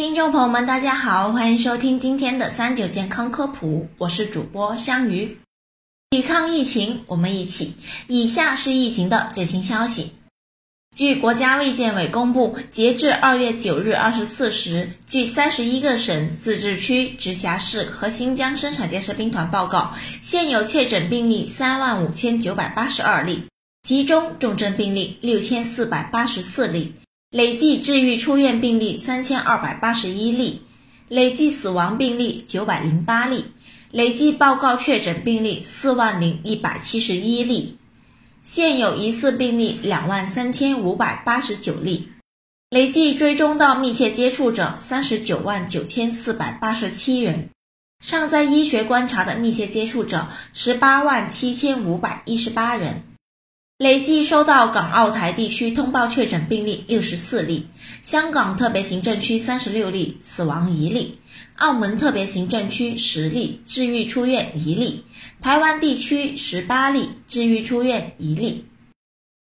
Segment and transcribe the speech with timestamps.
[0.00, 5.36] 听众朋友们，大家好，欢迎收听今天的三九健康科普，我是主播香鱼。
[6.08, 7.74] 抵抗疫情，我们一起。
[8.06, 10.12] 以下是疫情的最新消息。
[10.96, 19.92] 据国家卫健委公布，截至二月九日二十四时，据三十一个省、自治区、直辖市和新疆生产建设兵团报告，
[20.22, 23.44] 现有确诊病例三万五千九百八十二例，
[23.82, 26.94] 其中重症病例六千四百八十四例。
[27.30, 30.62] 累计治愈出院病例三千二百八十一例，
[31.06, 33.44] 累计死亡病例九百零八例，
[33.92, 37.78] 累计报告确诊病例四万零一百七十一例，
[38.42, 42.08] 现有疑似病例两万三千五百八十九例，
[42.68, 47.50] 累计追踪到密切接触者三十九万九千四百八十七人，
[48.00, 53.04] 尚在医学观察的密切接触者十八万七千五百一十八人。
[53.80, 57.66] 累计收到港澳台地区通报确诊病例六十四例，
[58.02, 61.16] 香港特别行政区三十六例，死亡一例；
[61.56, 65.02] 澳门特别行政区十例，治愈出院一例；
[65.40, 68.66] 台湾地区十八例，治愈出院一例。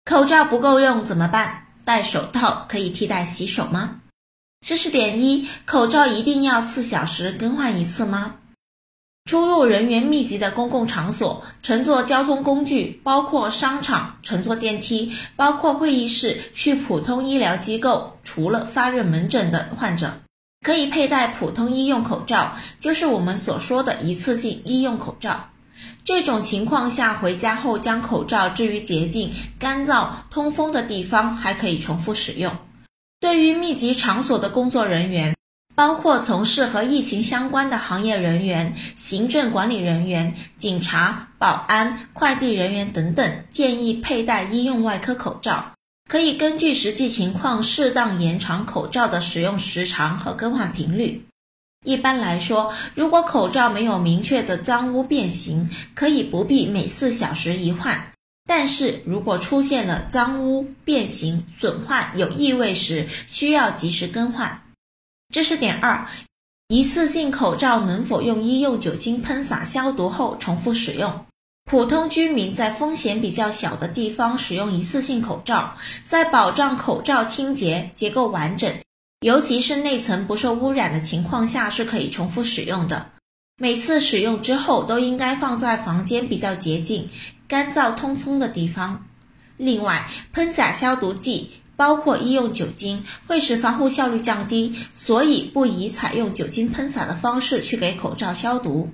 [0.05, 1.67] 口罩不够用怎么办？
[1.85, 4.01] 戴手套可以替代洗手吗？
[4.65, 8.37] 知识点一：口罩一定要四小时更换一次吗？
[9.29, 20.19] 出入人员密集的公共场所，乘坐交通工具，包括商场，乘坐电梯，包括会议室，去普通医疗机构，除了发热门诊的患者，
[20.65, 25.45] 可以佩戴普通医用口罩，就是我们所说的一次性医用口罩。
[26.07, 32.57] 这种情况下，回家后将口罩置于洁净、干燥、通风的地方，还可以重复使用。
[33.21, 35.35] 对于密集场所的工作人员。
[35.79, 45.71] 包括从事和疫情相关的行业人员、行政管理人员、警察、保安、快递人员等等，建议佩戴医用外科口罩。
[46.11, 51.25] 可以根据实际情况适当延长口罩的使用时长和更换频率。
[51.85, 58.11] 一般来说，如果口罩没有明确的脏污变形，可以不必每四小时一换。
[58.49, 64.61] 但是如果出现了脏污变形、损坏、有异味时，需要及时更换。
[65.31, 66.07] 知识点二：
[66.69, 71.27] 一次性口罩能否用医用酒精喷洒消毒后重复使用？
[71.71, 78.75] 普通居民在风险比较小的地方使用一次性口罩，在保障口罩清洁、结构完整，
[79.21, 83.11] 尤其是内层不受污染的情况下，是可以重复使用的。
[83.61, 87.07] 每次使用之后都应该放在房间比较洁净、
[87.47, 89.05] 干燥、通风的地方。
[89.59, 91.51] 另外，喷洒消毒剂。
[91.79, 98.91] 包括医用酒精会使防护效率降低，所以不宜采用酒精喷洒的方式去给口罩消毒。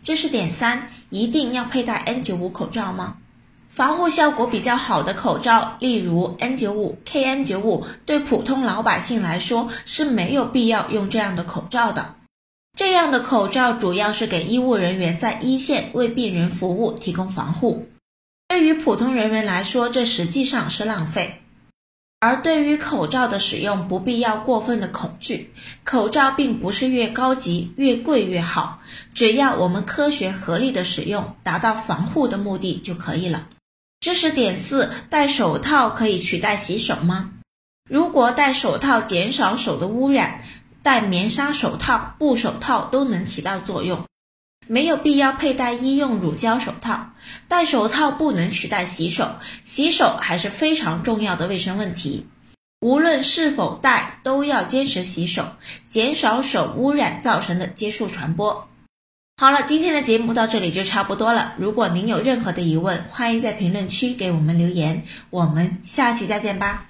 [0.00, 3.16] 知识点三：一定要佩戴 N95 口罩吗？
[3.68, 12.14] 防护效果比较好的口罩，例如 N95、KN95，对普通老百姓来说是没有必要用这样的口罩的。
[12.76, 17.88] 这样的口罩主要是给医务人员在一线为病人服务提供防护，
[18.46, 21.42] 对于普通人员来说，这实际上是浪费。
[22.20, 25.52] 而对于口罩的使用，不必要过分的恐惧。
[25.84, 28.80] 口罩并不是越高级越贵越好，
[29.14, 33.46] 只要我们科学合理的使用，达到防护的目的就可以了。
[34.00, 37.30] 知识点四：戴手套可以取代洗手吗？
[37.88, 40.42] 如果戴手套减少手的污染，
[40.82, 44.04] 戴棉纱手套、布手套都能起到作用。
[44.68, 47.10] 没有必要佩戴医用乳胶手套，
[47.48, 49.28] 戴手套不能取代洗手，
[49.64, 52.26] 洗手还是非常重要的卫生问题。
[52.80, 55.44] 无论是否戴，都要坚持洗手，
[55.88, 58.68] 减少手污染造成的接触传播。
[59.40, 61.54] 好了，今天的节目到这里就差不多了。
[61.58, 65.04] 如果您有任何的疑问，欢迎在评论区给我们留言。
[65.30, 66.86] 我们下期再见吧。